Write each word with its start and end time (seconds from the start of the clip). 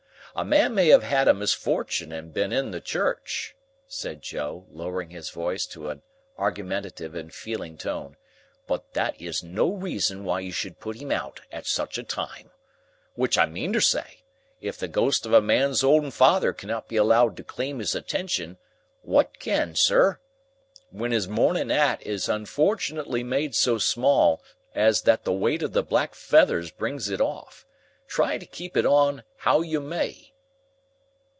A 0.33 0.45
man 0.45 0.73
may 0.73 0.87
have 0.87 1.03
had 1.03 1.27
a 1.27 1.33
misfortun' 1.33 2.13
and 2.13 2.33
been 2.33 2.53
in 2.53 2.71
the 2.71 2.79
Church," 2.79 3.53
said 3.85 4.21
Joe, 4.21 4.65
lowering 4.71 5.09
his 5.09 5.29
voice 5.29 5.65
to 5.67 5.89
an 5.89 6.03
argumentative 6.37 7.13
and 7.15 7.33
feeling 7.33 7.77
tone, 7.77 8.15
"but 8.65 8.93
that 8.93 9.21
is 9.21 9.43
no 9.43 9.69
reason 9.69 10.23
why 10.23 10.39
you 10.39 10.53
should 10.53 10.79
put 10.79 10.95
him 10.95 11.11
out 11.11 11.41
at 11.51 11.67
such 11.67 11.97
a 11.97 12.03
time. 12.03 12.49
Which 13.15 13.37
I 13.37 13.45
meantersay, 13.45 14.23
if 14.61 14.77
the 14.77 14.87
ghost 14.87 15.25
of 15.25 15.33
a 15.33 15.41
man's 15.41 15.83
own 15.83 16.11
father 16.11 16.53
cannot 16.53 16.87
be 16.87 16.95
allowed 16.95 17.35
to 17.35 17.43
claim 17.43 17.79
his 17.79 17.93
attention, 17.93 18.57
what 19.01 19.37
can, 19.37 19.75
Sir? 19.75 20.21
Still 20.83 20.93
more, 20.93 21.01
when 21.01 21.11
his 21.11 21.27
mourning 21.27 21.69
'at 21.71 22.01
is 22.07 22.29
unfortunately 22.29 23.21
made 23.21 23.53
so 23.53 23.77
small 23.77 24.41
as 24.73 25.01
that 25.01 25.25
the 25.25 25.33
weight 25.33 25.61
of 25.61 25.73
the 25.73 25.83
black 25.83 26.15
feathers 26.15 26.71
brings 26.71 27.09
it 27.09 27.19
off, 27.19 27.65
try 28.07 28.37
to 28.37 28.45
keep 28.45 28.75
it 28.75 28.85
on 28.85 29.23
how 29.37 29.61
you 29.61 29.79
may." 29.79 30.27